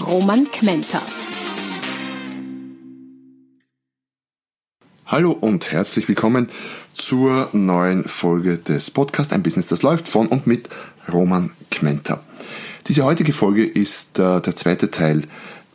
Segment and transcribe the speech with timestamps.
[0.00, 1.00] Roman Kmenter.
[5.06, 6.48] Hallo und herzlich willkommen
[6.92, 10.68] zur neuen Folge des Podcasts Ein Business, das läuft von und mit
[11.10, 12.22] Roman Kmenter.
[12.88, 15.22] Diese heutige Folge ist äh, der zweite Teil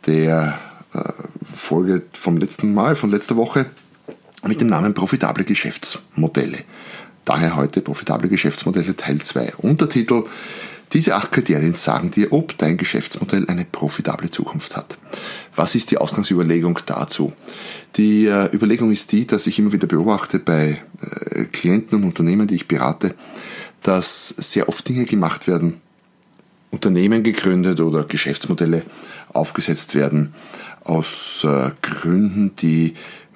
[0.06, 0.58] der
[0.94, 1.00] äh,
[1.42, 3.66] Folge vom letzten Mal, von letzter Woche
[4.46, 6.58] mit dem Namen Profitable Geschäftsmodelle.
[7.24, 9.54] Daher heute Profitable Geschäftsmodelle Teil 2.
[9.56, 10.24] Untertitel
[10.92, 14.98] diese acht Kriterien sagen dir, ob dein Geschäftsmodell eine profitable Zukunft hat.
[15.54, 17.32] Was ist die Ausgangsüberlegung dazu?
[17.96, 22.46] Die äh, Überlegung ist die, dass ich immer wieder beobachte bei äh, Klienten und Unternehmen,
[22.46, 23.14] die ich berate,
[23.82, 25.80] dass sehr oft Dinge gemacht werden,
[26.70, 28.82] Unternehmen gegründet oder Geschäftsmodelle
[29.32, 30.34] aufgesetzt werden
[30.84, 32.94] aus äh, Gründen, die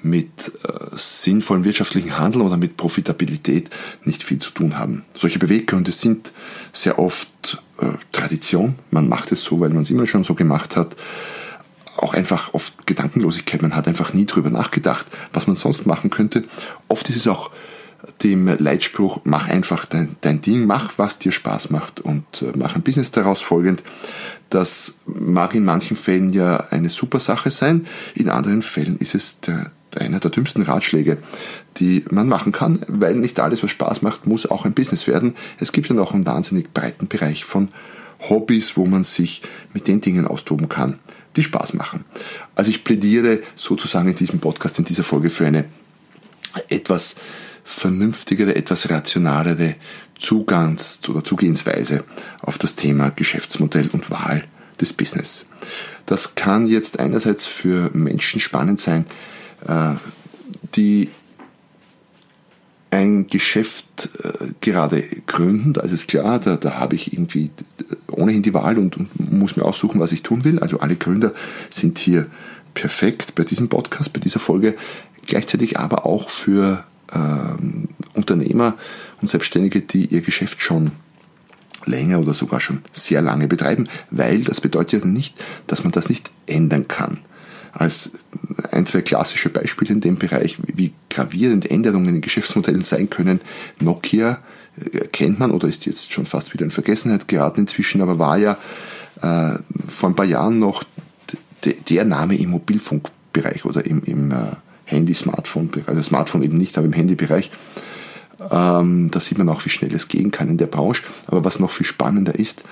[0.08, 3.70] mit äh, sinnvollem wirtschaftlichen Handeln oder mit Profitabilität
[4.04, 5.04] nicht viel zu tun haben.
[5.14, 6.32] Solche Beweggründe sind
[6.72, 8.76] sehr oft äh, Tradition.
[8.90, 10.96] Man macht es so, weil man es immer schon so gemacht hat.
[11.96, 13.62] Auch einfach oft Gedankenlosigkeit.
[13.62, 16.44] Man hat einfach nie drüber nachgedacht, was man sonst machen könnte.
[16.88, 17.50] Oft ist es auch
[18.22, 22.74] dem Leitspruch, mach einfach dein, dein Ding, mach, was dir Spaß macht und äh, mach
[22.76, 23.82] ein Business daraus folgend.
[24.50, 29.40] Das mag in manchen Fällen ja eine super Sache sein, in anderen Fällen ist es
[29.40, 31.18] der, einer der dümmsten Ratschläge,
[31.76, 35.34] die man machen kann, weil nicht alles, was Spaß macht, muss auch ein Business werden.
[35.58, 37.68] Es gibt ja noch einen wahnsinnig breiten Bereich von
[38.28, 40.98] Hobbys, wo man sich mit den Dingen austoben kann,
[41.36, 42.04] die Spaß machen.
[42.54, 45.66] Also ich plädiere sozusagen in diesem Podcast, in dieser Folge für eine
[46.68, 47.16] etwas
[47.64, 49.74] vernünftigere, etwas rationalere
[50.18, 52.04] Zugangs- oder Zugehensweise
[52.40, 54.44] auf das Thema Geschäftsmodell und Wahl
[54.80, 55.46] des Business.
[56.06, 59.04] Das kann jetzt einerseits für Menschen spannend sein,
[60.74, 61.08] die
[62.96, 67.50] ein Geschäft äh, gerade gründen, da ist es klar, da, da habe ich irgendwie
[68.10, 70.58] ohnehin die Wahl und, und, muss mir aussuchen, was ich tun will.
[70.60, 71.32] Also alle Gründer
[71.68, 72.26] sind hier
[72.74, 74.74] perfekt bei diesem Podcast, bei dieser Folge.
[75.26, 78.74] Gleichzeitig aber auch für ähm, Unternehmer
[79.20, 80.92] und Selbstständige, die ihr Geschäft schon
[81.84, 86.08] länger oder sogar schon sehr lange betreiben, weil das bedeutet ja nicht, dass man das
[86.08, 87.18] nicht ändern kann
[87.78, 88.12] als
[88.70, 93.40] ein, zwei klassische Beispiele in dem Bereich, wie gravierend Änderungen in Geschäftsmodellen sein können.
[93.80, 94.38] Nokia
[94.92, 98.38] äh, kennt man oder ist jetzt schon fast wieder in Vergessenheit geraten inzwischen, aber war
[98.38, 98.58] ja
[99.22, 100.84] äh, vor ein paar Jahren noch
[101.88, 104.36] der Name im Mobilfunkbereich oder im, im äh,
[104.84, 107.50] Handy-Smartphone-Bereich, also Smartphone eben nicht, aber im Handybereich.
[108.50, 111.02] Ähm, da sieht man auch, wie schnell es gehen kann in der Branche.
[111.26, 112.62] Aber was noch viel spannender ist,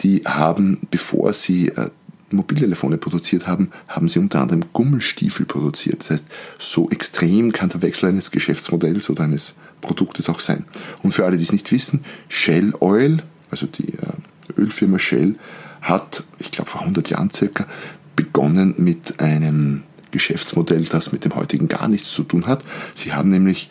[0.00, 1.72] die haben, bevor sie
[2.30, 6.00] Mobiltelefone produziert haben, haben sie unter anderem Gummelstiefel produziert.
[6.00, 6.24] Das heißt,
[6.58, 10.64] so extrem kann der Wechsel eines Geschäftsmodells oder eines Produktes auch sein.
[11.02, 15.36] Und für alle, die es nicht wissen, Shell Oil, also die äh, Ölfirma Shell,
[15.80, 17.66] hat, ich glaube vor 100 Jahren circa,
[18.16, 22.64] begonnen mit einem Geschäftsmodell, das mit dem heutigen gar nichts zu tun hat.
[22.94, 23.70] Sie haben nämlich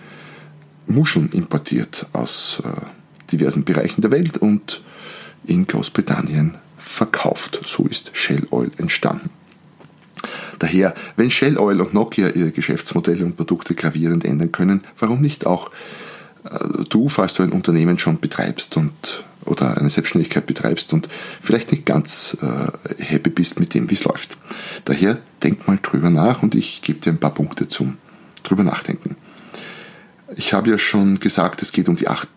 [0.87, 2.69] Muscheln importiert aus äh,
[3.31, 4.81] diversen Bereichen der Welt und
[5.45, 7.61] in Großbritannien verkauft.
[7.65, 9.29] So ist Shell Oil entstanden.
[10.57, 15.45] Daher, wenn Shell Oil und Nokia ihre Geschäftsmodelle und Produkte gravierend ändern können, warum nicht
[15.45, 15.71] auch
[16.43, 21.07] äh, du, falls du ein Unternehmen schon betreibst und oder eine Selbstständigkeit betreibst und
[21.41, 24.37] vielleicht nicht ganz äh, happy bist mit dem, wie es läuft.
[24.85, 27.97] Daher denk mal drüber nach und ich gebe dir ein paar Punkte zum
[28.43, 29.15] drüber nachdenken.
[30.35, 32.29] Ich habe ja schon gesagt, es geht um die acht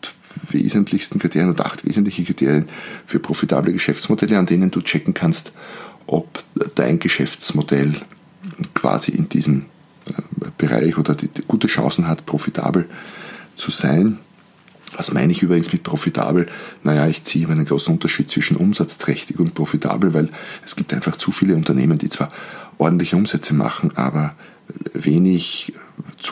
[0.51, 2.67] wesentlichsten Kriterien oder acht wesentliche Kriterien
[3.05, 5.53] für profitable Geschäftsmodelle, an denen du checken kannst,
[6.07, 6.43] ob
[6.75, 7.95] dein Geschäftsmodell
[8.75, 9.67] quasi in diesem
[10.07, 10.13] äh,
[10.59, 12.89] Bereich oder die, die gute Chancen hat, profitabel
[13.55, 14.19] zu sein.
[14.97, 16.49] Was meine ich übrigens mit profitabel?
[16.83, 20.29] Naja, ich ziehe immer einen großen Unterschied zwischen umsatzträchtig und profitabel, weil
[20.65, 22.31] es gibt einfach zu viele Unternehmen, die zwar
[22.77, 24.35] ordentliche Umsätze machen, aber
[24.93, 25.73] wenig,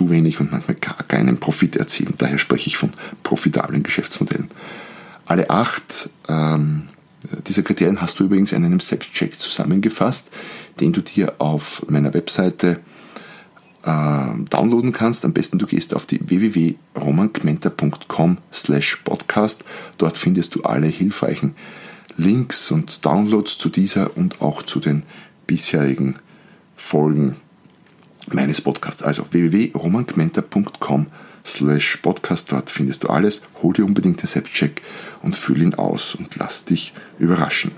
[0.01, 2.15] zu wenig und manchmal gar keinen Profit erzielen.
[2.17, 2.91] Daher spreche ich von
[3.23, 4.49] profitablen Geschäftsmodellen.
[5.27, 6.89] Alle acht ähm,
[7.47, 10.31] dieser Kriterien hast du übrigens in einem Selbstcheck zusammengefasst,
[10.81, 12.81] den du dir auf meiner Webseite
[13.83, 15.27] äh, downloaden kannst.
[15.27, 19.65] Am besten du gehst auf die www.romankmenta.com slash podcast.
[19.99, 21.55] Dort findest du alle hilfreichen
[22.17, 25.03] Links und Downloads zu dieser und auch zu den
[25.47, 26.15] bisherigen
[26.75, 27.37] Folgen
[28.35, 29.03] meines Podcasts.
[29.03, 31.07] Also www.romangmenta.com
[31.45, 32.53] slash podcast.
[32.53, 33.43] Dort findest du alles.
[33.63, 34.83] Hol dir unbedingt den Selbstcheck
[35.23, 37.73] und füll ihn aus und lass dich überraschen.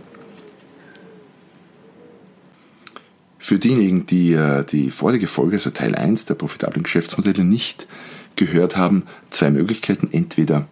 [3.38, 7.88] Für diejenigen, die äh, die vorige Folge, also Teil 1 der profitablen Geschäftsmodelle nicht
[8.36, 10.08] gehört haben, zwei Möglichkeiten.
[10.12, 10.68] Entweder,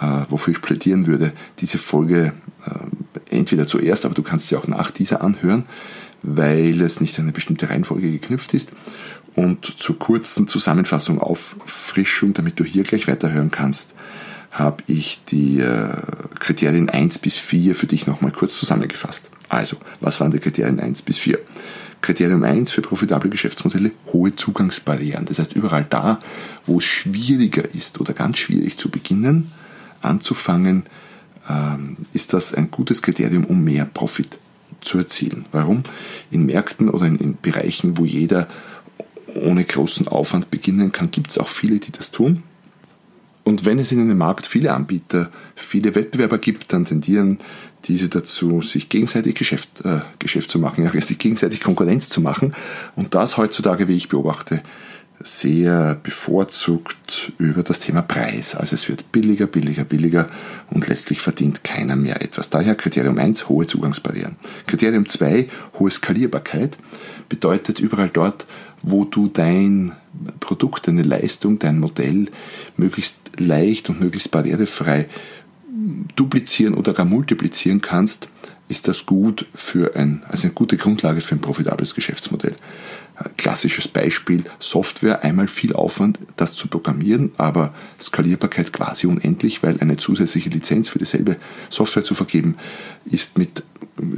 [0.00, 2.32] äh, wofür ich plädieren würde, diese Folge
[2.64, 5.64] äh, entweder zuerst, aber du kannst sie auch nach dieser anhören,
[6.22, 8.70] weil es nicht an eine bestimmte Reihenfolge geknüpft ist.
[9.34, 13.94] Und zur kurzen Zusammenfassung, Auffrischung, damit du hier gleich weiterhören kannst,
[14.50, 15.96] habe ich die äh,
[16.38, 19.30] Kriterien 1 bis 4 für dich nochmal kurz zusammengefasst.
[19.48, 21.38] Also, was waren die Kriterien 1 bis 4?
[22.02, 25.24] Kriterium 1 für profitable Geschäftsmodelle, hohe Zugangsbarrieren.
[25.24, 26.20] Das heißt, überall da,
[26.66, 29.52] wo es schwieriger ist oder ganz schwierig zu beginnen,
[30.02, 30.84] anzufangen,
[31.48, 34.38] ähm, ist das ein gutes Kriterium, um mehr Profit
[34.80, 35.46] zu erzielen.
[35.52, 35.84] Warum?
[36.30, 38.48] In Märkten oder in, in Bereichen, wo jeder
[39.34, 42.42] ohne großen Aufwand beginnen kann, gibt es auch viele, die das tun.
[43.44, 47.38] Und wenn es in einem Markt viele Anbieter, viele Wettbewerber gibt, dann tendieren
[47.84, 52.54] diese dazu, sich gegenseitig Geschäft, äh, Geschäft zu machen, ja, sich gegenseitig Konkurrenz zu machen.
[52.94, 54.62] Und das heutzutage, wie ich beobachte,
[55.24, 58.54] sehr bevorzugt über das Thema Preis.
[58.54, 60.28] Also es wird billiger, billiger, billiger
[60.70, 62.50] und letztlich verdient keiner mehr etwas.
[62.50, 64.36] Daher Kriterium 1, hohe Zugangsbarrieren.
[64.66, 65.48] Kriterium 2,
[65.78, 66.76] hohe Skalierbarkeit,
[67.28, 68.46] bedeutet überall dort,
[68.82, 69.92] wo du dein
[70.40, 72.26] Produkt, deine Leistung, dein Modell
[72.76, 75.08] möglichst leicht und möglichst barrierefrei
[76.16, 78.28] duplizieren oder gar multiplizieren kannst,
[78.68, 82.54] ist das gut für ein, also eine gute Grundlage für ein profitables Geschäftsmodell.
[83.36, 89.96] Klassisches Beispiel, Software, einmal viel Aufwand, das zu programmieren, aber Skalierbarkeit quasi unendlich, weil eine
[89.96, 91.36] zusätzliche Lizenz für dieselbe
[91.68, 92.56] Software zu vergeben,
[93.04, 93.62] ist mit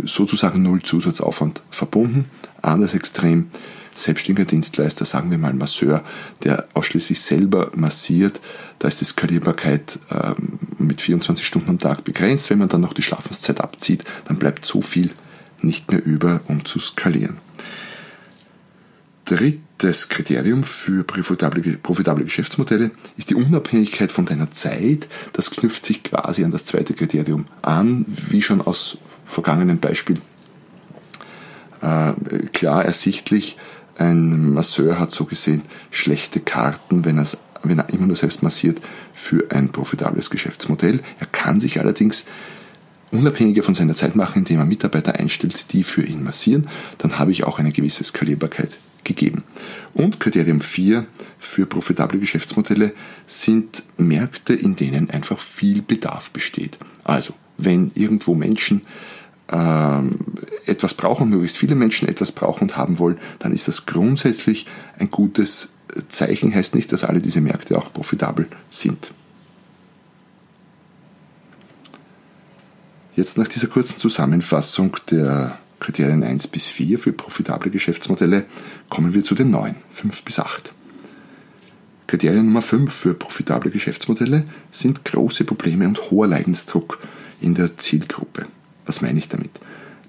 [0.04, 2.26] sozusagen null Zusatzaufwand verbunden.
[2.62, 3.50] Anders extrem,
[3.94, 6.02] selbstständiger Dienstleister, sagen wir mal Masseur,
[6.42, 8.40] der ausschließlich selber massiert,
[8.78, 12.50] da ist die Skalierbarkeit ähm, mit 24 Stunden am Tag begrenzt.
[12.50, 15.10] Wenn man dann noch die Schlafenszeit abzieht, dann bleibt so viel
[15.62, 17.38] nicht mehr über, um zu skalieren.
[19.24, 25.08] Drittes Kriterium für profitable, profitable Geschäftsmodelle ist die Unabhängigkeit von deiner Zeit.
[25.32, 30.20] Das knüpft sich quasi an das zweite Kriterium an, wie schon aus vergangenen Beispielen
[31.80, 32.12] äh,
[32.52, 33.56] klar ersichtlich.
[33.96, 37.24] Ein Masseur hat so gesehen schlechte Karten, wenn,
[37.62, 38.80] wenn er immer nur selbst massiert,
[39.12, 41.00] für ein profitables Geschäftsmodell.
[41.20, 42.26] Er kann sich allerdings
[43.10, 46.68] unabhängiger von seiner Zeit machen, indem er Mitarbeiter einstellt, die für ihn massieren.
[46.98, 49.44] Dann habe ich auch eine gewisse Skalierbarkeit gegeben.
[49.92, 51.06] Und Kriterium 4
[51.38, 52.92] für profitable Geschäftsmodelle
[53.26, 56.78] sind Märkte, in denen einfach viel Bedarf besteht.
[57.04, 58.82] Also, wenn irgendwo Menschen
[59.48, 60.18] ähm,
[60.66, 64.66] etwas brauchen, möglichst viele Menschen etwas brauchen und haben wollen, dann ist das grundsätzlich
[64.98, 65.68] ein gutes
[66.08, 66.54] Zeichen.
[66.54, 69.12] Heißt nicht, dass alle diese Märkte auch profitabel sind.
[73.14, 78.46] Jetzt nach dieser kurzen Zusammenfassung der Kriterien 1 bis 4 für profitable Geschäftsmodelle
[78.88, 80.72] kommen wir zu den neuen, 5 bis 8.
[82.06, 86.98] Kriterium Nummer 5 für profitable Geschäftsmodelle sind große Probleme und hoher Leidensdruck
[87.40, 88.46] in der Zielgruppe.
[88.86, 89.50] Was meine ich damit?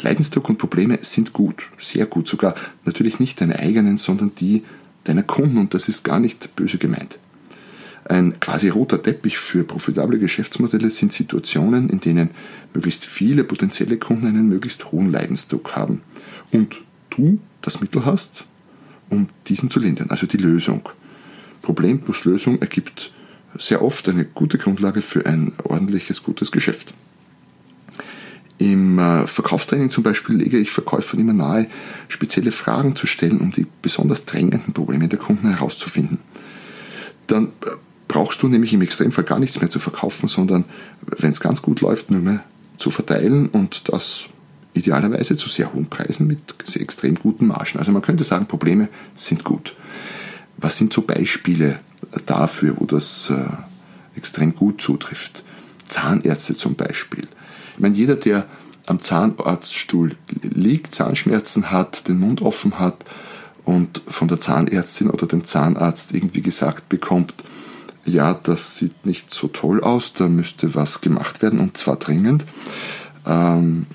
[0.01, 4.63] Leidensdruck und Probleme sind gut, sehr gut, sogar natürlich nicht deine eigenen, sondern die
[5.05, 7.17] deiner Kunden und das ist gar nicht böse gemeint.
[8.07, 12.29] Ein quasi roter Teppich für profitable Geschäftsmodelle sind Situationen, in denen
[12.73, 16.01] möglichst viele potenzielle Kunden einen möglichst hohen Leidensdruck haben
[16.51, 18.45] und du das Mittel hast,
[19.09, 20.89] um diesen zu lindern, also die Lösung.
[21.61, 23.11] Problem plus Lösung ergibt
[23.57, 26.93] sehr oft eine gute Grundlage für ein ordentliches, gutes Geschäft.
[28.57, 31.67] Im äh, Verkaufstraining zum Beispiel lege ich Verkäufern immer nahe,
[32.07, 36.19] spezielle Fragen zu stellen, um die besonders drängenden Probleme der Kunden herauszufinden.
[37.27, 37.71] Dann äh,
[38.07, 40.63] brauchst du nämlich im Extremfall gar nichts mehr zu verkaufen, sondern
[41.01, 42.43] wenn es ganz gut läuft, nur mehr
[42.77, 44.27] zu verteilen und das
[44.75, 47.79] idealerweise zu sehr hohen Preisen mit extrem guten Margen.
[47.79, 49.75] Also man könnte sagen, Probleme sind gut.
[50.57, 51.79] Was sind so Beispiele
[52.25, 55.43] dafür, wo das äh, extrem gut zutrifft?
[55.85, 57.27] Zahnärzte zum Beispiel.
[57.73, 58.45] Ich meine, jeder, der
[58.85, 63.03] am Zahnarztstuhl liegt, Zahnschmerzen hat, den Mund offen hat
[63.63, 67.33] und von der Zahnärztin oder dem Zahnarzt irgendwie gesagt bekommt,
[68.05, 72.45] ja, das sieht nicht so toll aus, da müsste was gemacht werden und zwar dringend,
[73.25, 73.85] ähm,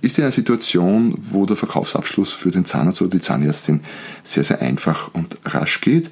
[0.00, 3.80] ist ja eine Situation, wo der Verkaufsabschluss für den Zahnarzt oder die Zahnärztin
[4.22, 6.10] sehr, sehr einfach und rasch geht.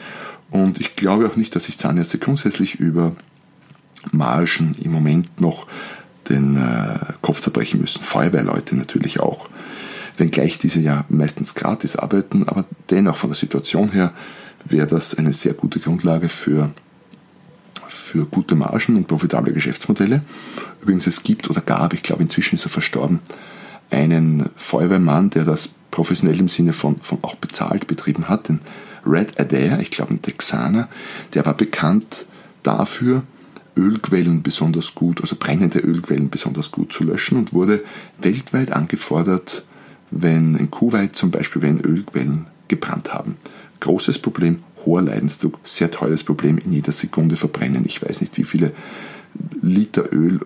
[0.51, 3.15] Und ich glaube auch nicht, dass sich Zahnärzte grundsätzlich über
[4.11, 5.67] Margen im Moment noch
[6.29, 8.03] den äh, Kopf zerbrechen müssen.
[8.03, 9.49] Feuerwehrleute natürlich auch.
[10.17, 14.13] Wenngleich diese ja meistens gratis arbeiten, aber dennoch von der Situation her
[14.65, 16.71] wäre das eine sehr gute Grundlage für,
[18.13, 20.21] für gute Margen und profitable Geschäftsmodelle.
[20.83, 23.21] Übrigens, es gibt oder gab, ich glaube inzwischen ist er verstorben,
[23.91, 28.61] einen Feuerwehrmann, der das professionell im Sinne von, von auch bezahlt betrieben hat, den
[29.07, 30.91] Red Adair, ich glaube ein Texaner,
[31.33, 32.27] der war bekannt
[32.63, 33.23] dafür,
[33.79, 37.83] Ölquellen besonders gut, also brennende Ölquellen besonders gut zu löschen und wurde
[38.21, 39.65] weltweit angefordert,
[40.11, 43.37] wenn in Kuwait zum Beispiel, wenn Ölquellen gebrannt haben.
[43.81, 47.85] Großes Problem, hoher Leidensdruck, sehr teures Problem, in jeder Sekunde verbrennen.
[47.85, 48.73] Ich weiß nicht, wie viele
[49.61, 50.41] Liter Öl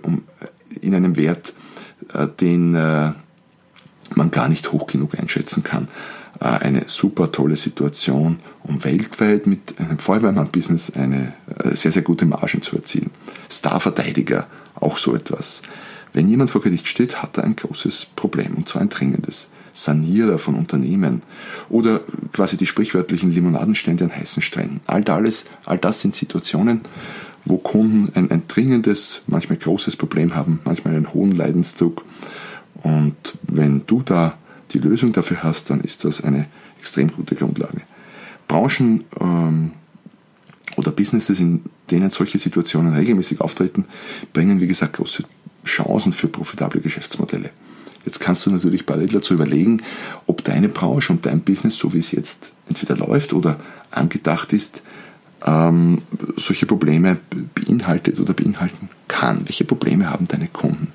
[0.80, 1.52] in einem Wert,
[2.12, 3.12] äh, den äh,
[4.14, 5.88] man gar nicht hoch genug einschätzen kann.
[6.40, 11.32] Äh, eine super tolle Situation, um weltweit mit einem Feuerwehrmann-Business eine
[11.72, 13.10] sehr, sehr gute Margen zu erzielen.
[13.50, 15.62] Starverteidiger, auch so etwas.
[16.12, 19.48] Wenn jemand vor Gericht steht, hat er ein großes Problem, und zwar ein dringendes.
[19.76, 21.23] Sanierer von Unternehmen
[21.68, 22.00] oder
[22.33, 24.80] quasi die sprichwörtlichen Limonadenstände an heißen Stränden.
[24.87, 26.80] All das, all das sind Situationen,
[27.45, 32.04] wo Kunden ein, ein dringendes, manchmal großes Problem haben, manchmal einen hohen Leidensdruck.
[32.83, 34.38] Und wenn du da
[34.73, 36.47] die Lösung dafür hast, dann ist das eine
[36.78, 37.83] extrem gute Grundlage.
[38.49, 39.73] Branchen ähm,
[40.76, 43.85] oder Businesses, in denen solche Situationen regelmäßig auftreten,
[44.33, 45.25] bringen, wie gesagt, große
[45.64, 47.50] Chancen für profitable Geschäftsmodelle.
[48.06, 49.82] Jetzt kannst du natürlich parallel dazu überlegen,
[50.26, 53.58] ob deine Branche und dein Business, so wie es jetzt entweder läuft oder
[53.90, 54.82] angedacht ist,
[55.44, 56.02] ähm,
[56.36, 57.18] solche Probleme
[57.54, 59.46] beinhaltet oder beinhalten kann.
[59.46, 60.88] Welche Probleme haben deine Kunden?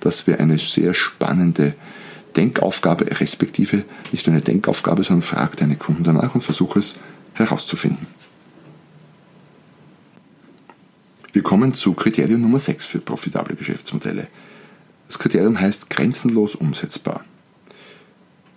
[0.00, 1.74] Das wäre eine sehr spannende
[2.34, 6.96] Denkaufgabe, respektive nicht nur eine Denkaufgabe, sondern frag deine Kunden danach und versuche es
[7.34, 8.06] herauszufinden.
[11.32, 14.28] Wir kommen zu Kriterium Nummer 6 für profitable Geschäftsmodelle.
[15.14, 17.24] Das Kriterium heißt grenzenlos umsetzbar.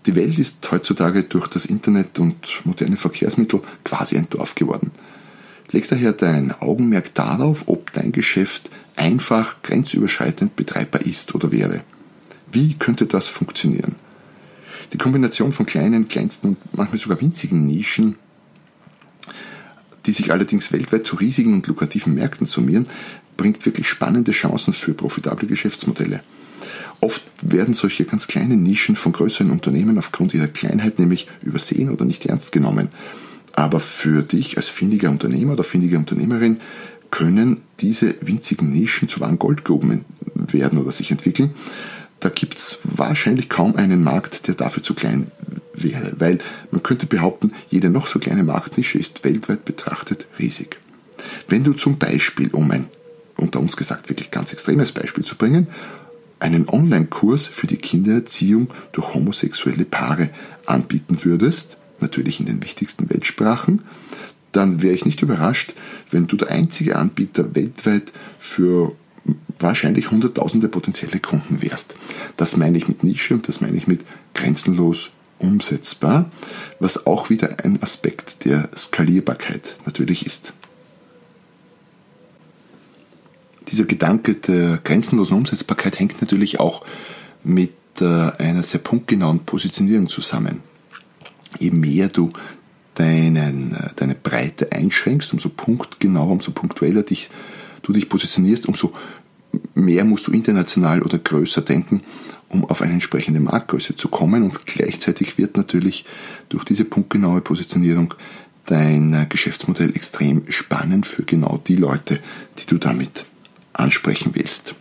[0.07, 4.89] Die Welt ist heutzutage durch das Internet und moderne Verkehrsmittel quasi ein Dorf geworden.
[5.69, 11.83] Leg daher dein Augenmerk darauf, ob dein Geschäft einfach grenzüberschreitend betreibbar ist oder wäre.
[12.51, 13.93] Wie könnte das funktionieren?
[14.93, 18.15] Die Kombination von kleinen, kleinsten und manchmal sogar winzigen Nischen,
[20.07, 22.87] die sich allerdings weltweit zu riesigen und lukrativen Märkten summieren,
[23.37, 26.23] bringt wirklich spannende Chancen für profitable Geschäftsmodelle.
[26.99, 32.05] Oft werden solche ganz kleinen Nischen von größeren Unternehmen aufgrund ihrer Kleinheit nämlich übersehen oder
[32.05, 32.89] nicht ernst genommen.
[33.53, 36.57] Aber für dich als findiger Unternehmer oder findige Unternehmerin
[37.11, 41.53] können diese winzigen Nischen zu wahren Goldgruben werden oder sich entwickeln.
[42.19, 45.31] Da gibt es wahrscheinlich kaum einen Markt, der dafür zu klein
[45.73, 46.39] wäre, weil
[46.71, 50.77] man könnte behaupten, jede noch so kleine Marktnische ist weltweit betrachtet riesig.
[51.47, 52.87] Wenn du zum Beispiel, um ein
[53.37, 55.67] unter uns gesagt wirklich ganz extremes Beispiel zu bringen,
[56.39, 60.29] einen Online-Kurs für die Kindererziehung durch homosexuelle Paare
[60.65, 63.81] anbieten würdest, natürlich in den wichtigsten Weltsprachen,
[64.51, 65.73] dann wäre ich nicht überrascht,
[66.11, 68.93] wenn du der einzige Anbieter weltweit für
[69.59, 71.95] wahrscheinlich hunderttausende potenzielle Kunden wärst.
[72.37, 74.01] Das meine ich mit Nische und das meine ich mit
[74.33, 76.29] grenzenlos umsetzbar,
[76.79, 80.53] was auch wieder ein Aspekt der Skalierbarkeit natürlich ist.
[83.69, 86.85] Dieser Gedanke der grenzenlosen Umsetzbarkeit hängt natürlich auch
[87.43, 90.61] mit äh, einer sehr punktgenauen Positionierung zusammen.
[91.59, 92.31] Je mehr du
[92.95, 97.29] deinen, äh, deine Breite einschränkst, umso punktgenauer, umso punktueller dich,
[97.83, 98.93] du dich positionierst, umso
[99.73, 102.01] mehr musst du international oder größer denken,
[102.49, 104.43] um auf eine entsprechende Marktgröße zu kommen.
[104.43, 106.05] Und gleichzeitig wird natürlich
[106.49, 108.13] durch diese punktgenaue Positionierung
[108.65, 112.19] dein äh, Geschäftsmodell extrem spannend für genau die Leute,
[112.59, 113.25] die du damit
[113.77, 114.75] ansprechen willst.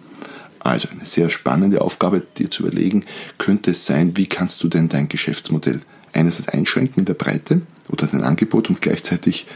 [0.61, 3.05] Also eine sehr spannende Aufgabe, dir zu überlegen,
[3.38, 5.81] könnte es sein, wie kannst du denn dein Geschäftsmodell
[6.12, 9.47] einerseits einschränken in der Breite oder dein Angebot und gleichzeitig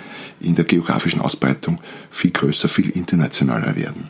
[0.40, 1.76] in der geografischen Ausbreitung
[2.10, 4.08] viel größer, viel internationaler werden.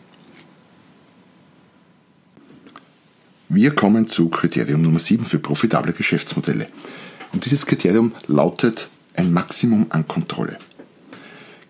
[3.48, 6.68] Wir kommen zu Kriterium Nummer 7 für profitable Geschäftsmodelle.
[7.32, 10.58] Und dieses Kriterium lautet ein Maximum an Kontrolle.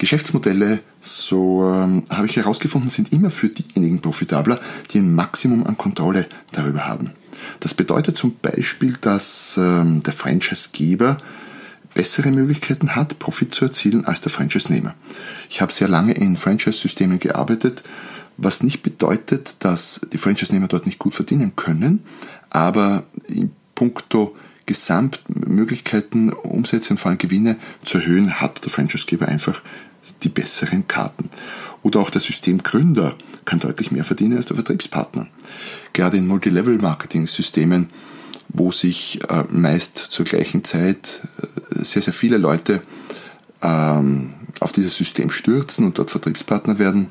[0.00, 4.59] Geschäftsmodelle, so ähm, habe ich herausgefunden, sind immer für diejenigen profitabler,
[4.90, 7.12] die ein Maximum an Kontrolle darüber haben.
[7.61, 11.19] Das bedeutet zum Beispiel, dass ähm, der Franchise-Geber
[11.92, 14.95] bessere Möglichkeiten hat, Profit zu erzielen als der Franchise-Nehmer.
[15.50, 17.83] Ich habe sehr lange in Franchise-Systemen gearbeitet,
[18.38, 22.00] was nicht bedeutet, dass die Franchise-Nehmer dort nicht gut verdienen können,
[22.49, 29.61] aber in puncto Gesamtmöglichkeiten, Umsätze und vor allem Gewinne zu erhöhen, hat der Franchise-Geber einfach
[30.23, 31.30] die besseren Karten.
[31.83, 35.26] Oder auch der Systemgründer kann deutlich mehr verdienen als der Vertriebspartner.
[35.92, 37.88] Gerade in Multilevel-Marketing-Systemen,
[38.49, 42.83] wo sich äh, meist zur gleichen Zeit äh, sehr, sehr viele Leute
[43.62, 47.11] ähm, auf dieses System stürzen und dort Vertriebspartner werden,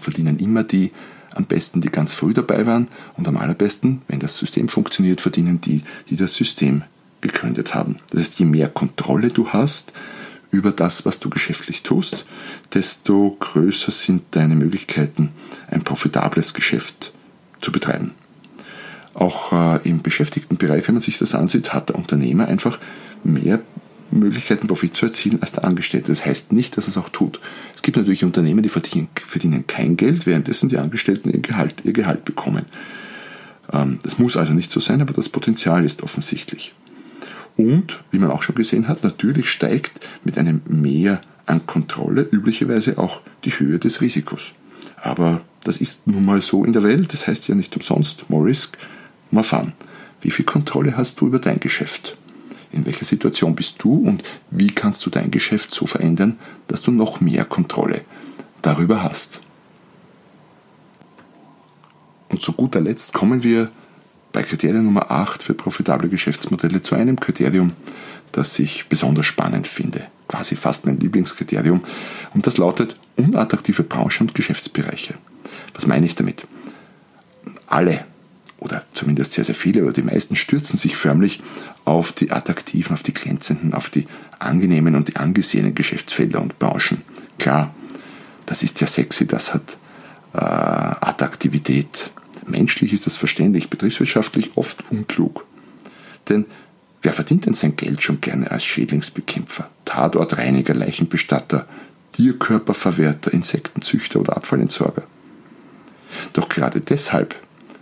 [0.00, 0.92] verdienen immer die
[1.34, 5.60] am besten, die ganz früh dabei waren und am allerbesten, wenn das System funktioniert, verdienen
[5.60, 6.82] die, die das System
[7.20, 7.96] gegründet haben.
[8.10, 9.92] Das heißt, je mehr Kontrolle du hast
[10.50, 12.24] über das, was du geschäftlich tust,
[12.72, 15.30] desto größer sind deine Möglichkeiten,
[15.70, 17.12] ein profitables Geschäft
[17.60, 18.12] zu betreiben.
[19.14, 22.78] Auch äh, im Beschäftigtenbereich, wenn man sich das ansieht, hat der Unternehmer einfach
[23.24, 23.60] mehr
[24.10, 26.12] Möglichkeiten, Profit zu erzielen als der Angestellte.
[26.12, 27.40] Das heißt nicht, dass er es auch tut.
[27.74, 31.92] Es gibt natürlich Unternehmen, die verdienen, verdienen kein Geld, währenddessen die Angestellten ihr Gehalt, ihr
[31.92, 32.64] Gehalt bekommen.
[33.72, 36.72] Ähm, das muss also nicht so sein, aber das Potenzial ist offensichtlich.
[37.58, 42.98] Und, wie man auch schon gesehen hat, natürlich steigt mit einem Mehr an Kontrolle üblicherweise
[42.98, 44.52] auch die Höhe des Risikos.
[44.96, 48.44] Aber das ist nun mal so in der Welt, das heißt ja nicht umsonst, more
[48.46, 48.78] risk,
[49.32, 49.72] more fun.
[50.20, 52.16] Wie viel Kontrolle hast du über dein Geschäft?
[52.70, 54.22] In welcher Situation bist du und
[54.52, 56.38] wie kannst du dein Geschäft so verändern,
[56.68, 58.02] dass du noch mehr Kontrolle
[58.62, 59.40] darüber hast?
[62.28, 63.72] Und zu guter Letzt kommen wir
[64.32, 67.72] bei Kriterium Nummer 8 für profitable Geschäftsmodelle zu einem Kriterium,
[68.32, 70.06] das ich besonders spannend finde.
[70.28, 71.82] Quasi fast mein Lieblingskriterium.
[72.34, 75.14] Und das lautet unattraktive Branchen und Geschäftsbereiche.
[75.74, 76.46] Was meine ich damit?
[77.66, 78.04] Alle
[78.58, 81.40] oder zumindest sehr, sehr viele oder die meisten stürzen sich förmlich
[81.84, 84.06] auf die attraktiven, auf die glänzenden, auf die
[84.38, 87.02] angenehmen und die angesehenen Geschäftsfelder und Branchen.
[87.38, 87.74] Klar,
[88.46, 89.76] das ist ja sexy, das hat
[90.34, 92.10] äh, Attraktivität.
[92.50, 95.46] Menschlich ist das verständlich, betriebswirtschaftlich oft unklug.
[96.28, 96.46] Denn
[97.02, 101.66] wer verdient denn sein Geld schon gerne als Schädlingsbekämpfer, Tatortreiniger, Leichenbestatter,
[102.12, 105.04] Tierkörperverwerter, Insektenzüchter oder Abfallentsorger?
[106.32, 107.36] Doch gerade deshalb,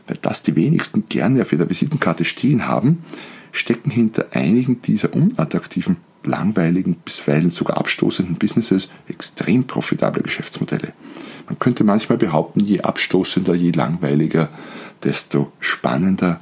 [0.07, 3.05] weil das die wenigsten gerne auf ihrer Visitenkarte stehen haben,
[3.53, 10.93] stecken hinter einigen dieser unattraktiven, langweiligen, bisweilen sogar abstoßenden Businesses extrem profitable Geschäftsmodelle.
[11.47, 14.49] Man könnte manchmal behaupten, je abstoßender, je langweiliger,
[15.03, 16.41] desto spannender,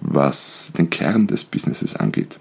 [0.00, 2.38] was den Kern des Businesses angeht.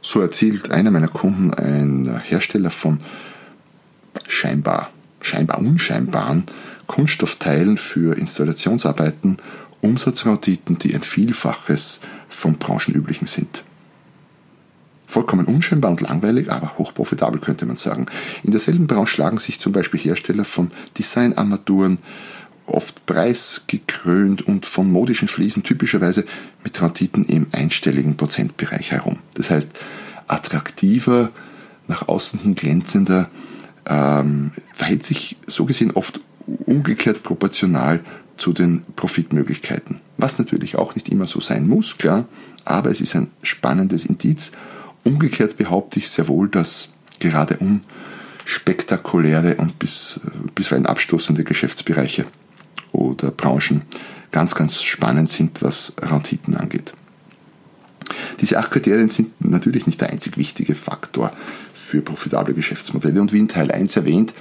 [0.00, 3.00] So erzielt einer meiner Kunden, ein Hersteller von
[4.26, 6.44] scheinbar, scheinbar unscheinbaren
[6.86, 9.36] Kunststoffteilen für Installationsarbeiten,
[9.80, 13.64] Umsatzrauditen, die ein Vielfaches vom Branchenüblichen sind.
[15.08, 18.06] Vollkommen unscheinbar und langweilig, aber hochprofitabel könnte man sagen.
[18.42, 21.98] In derselben Branche schlagen sich zum Beispiel Hersteller von Designarmaturen,
[22.66, 26.26] oft preisgekrönt und von modischen Fliesen typischerweise
[26.62, 29.16] mit Renditen im einstelligen Prozentbereich herum.
[29.32, 29.70] Das heißt,
[30.26, 31.30] attraktiver,
[31.86, 33.30] nach außen hin glänzender,
[33.86, 36.20] ähm, verhält sich so gesehen oft
[36.66, 38.00] umgekehrt proportional
[38.36, 40.00] zu den Profitmöglichkeiten.
[40.18, 42.26] Was natürlich auch nicht immer so sein muss, klar,
[42.66, 44.52] aber es ist ein spannendes Indiz
[45.04, 47.58] Umgekehrt behaupte ich sehr wohl, dass gerade
[48.44, 50.20] unspektakuläre und bis,
[50.54, 52.26] bisweilen abstoßende Geschäftsbereiche
[52.92, 53.82] oder Branchen
[54.30, 56.92] ganz, ganz spannend sind, was Renditen angeht.
[58.40, 61.32] Diese acht Kriterien sind natürlich nicht der einzig wichtige Faktor
[61.74, 64.34] für profitable Geschäftsmodelle und wie in Teil 1 erwähnt,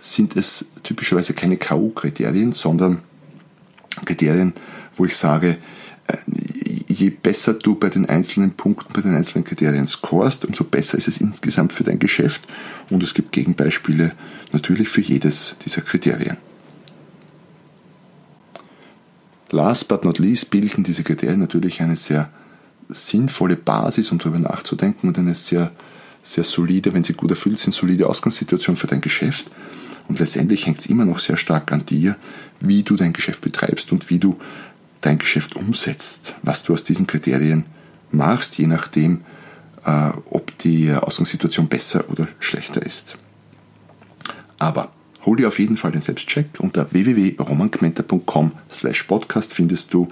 [0.00, 3.02] sind es typischerweise keine K.O.-Kriterien, sondern
[4.04, 4.52] Kriterien,
[4.96, 5.58] wo ich sage,
[6.06, 6.16] äh,
[7.02, 11.08] je besser du bei den einzelnen Punkten, bei den einzelnen Kriterien scorest, umso besser ist
[11.08, 12.42] es insgesamt für dein Geschäft.
[12.90, 14.12] Und es gibt Gegenbeispiele
[14.52, 16.36] natürlich für jedes dieser Kriterien.
[19.50, 22.30] Last but not least bilden diese Kriterien natürlich eine sehr
[22.88, 25.72] sinnvolle Basis, um darüber nachzudenken und eine sehr,
[26.22, 29.50] sehr solide, wenn sie gut erfüllt sind, solide Ausgangssituation für dein Geschäft.
[30.08, 32.16] Und letztendlich hängt es immer noch sehr stark an dir,
[32.60, 34.38] wie du dein Geschäft betreibst und wie du
[35.02, 37.64] dein Geschäft umsetzt, was du aus diesen Kriterien
[38.10, 39.22] machst, je nachdem,
[39.84, 43.18] äh, ob die Ausgangssituation besser oder schlechter ist.
[44.58, 44.92] Aber
[45.24, 46.46] hol dir auf jeden Fall den Selbstcheck.
[46.58, 50.08] Unter www.romangmenta.com slash podcast findest du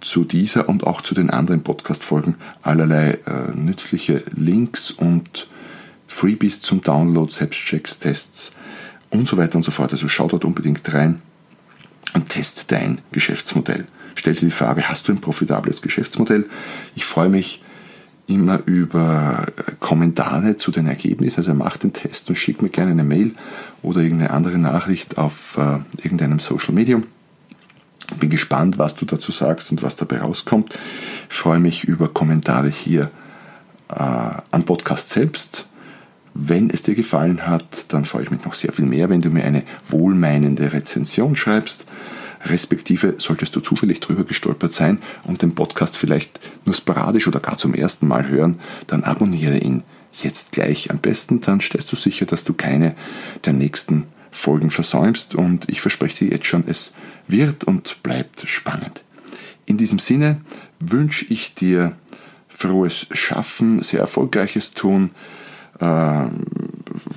[0.00, 5.48] zu dieser und auch zu den anderen Podcast-Folgen allerlei äh, nützliche Links und
[6.06, 8.54] Freebies zum Download, Selbstchecks, Tests
[9.10, 9.92] und so weiter und so fort.
[9.92, 11.22] Also schau dort unbedingt rein
[12.14, 16.46] und test dein Geschäftsmodell stell dir die Frage, hast du ein profitables Geschäftsmodell?
[16.94, 17.62] Ich freue mich
[18.26, 19.46] immer über
[19.80, 21.40] Kommentare zu den Ergebnissen.
[21.40, 23.32] Also mach den Test und schick mir gerne eine Mail
[23.82, 27.04] oder irgendeine andere Nachricht auf äh, irgendeinem Social Medium.
[28.18, 30.78] Bin gespannt, was du dazu sagst und was dabei rauskommt.
[31.30, 33.10] Ich freue mich über Kommentare hier
[33.88, 33.94] äh,
[34.50, 35.66] am Podcast selbst
[36.34, 39.28] Wenn es dir gefallen hat, dann freue ich mich noch sehr viel mehr, wenn du
[39.30, 41.84] mir eine wohlmeinende Rezension schreibst.
[42.44, 47.56] Respektive solltest du zufällig drüber gestolpert sein und den Podcast vielleicht nur sporadisch oder gar
[47.56, 50.90] zum ersten Mal hören, dann abonniere ihn jetzt gleich.
[50.90, 52.94] Am besten dann stellst du sicher, dass du keine
[53.44, 56.94] der nächsten Folgen versäumst und ich verspreche dir jetzt schon, es
[57.28, 59.04] wird und bleibt spannend.
[59.66, 60.40] In diesem Sinne
[60.80, 61.96] wünsche ich dir
[62.48, 65.10] frohes Schaffen, sehr erfolgreiches Tun,
[65.80, 66.24] äh,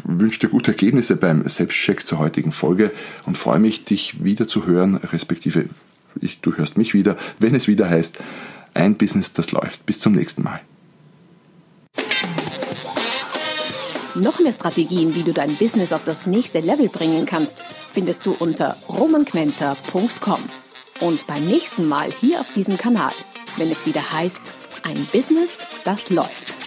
[0.05, 2.91] wünsche dir gute Ergebnisse beim Selbstcheck zur heutigen Folge
[3.25, 5.65] und freue mich, dich wieder zu hören, respektive
[6.21, 8.19] ich, du hörst mich wieder, wenn es wieder heißt,
[8.73, 9.85] ein Business, das läuft.
[9.85, 10.61] Bis zum nächsten Mal.
[14.15, 18.31] Noch mehr Strategien, wie du dein Business auf das nächste Level bringen kannst, findest du
[18.31, 20.39] unter romanquenter.com.
[21.01, 23.11] Und beim nächsten Mal hier auf diesem Kanal,
[23.57, 24.51] wenn es wieder heißt,
[24.83, 26.64] ein Business, das läuft.